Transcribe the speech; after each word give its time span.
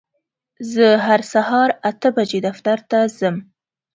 زه 0.73 0.87
هر 1.05 1.21
سهار 1.33 1.69
اته 1.89 2.09
بجې 2.15 2.39
دفتر 2.47 2.77
ته 2.89 2.99
ځم. 3.17 3.35